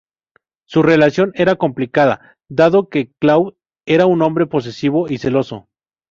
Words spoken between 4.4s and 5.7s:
posesivo y celoso.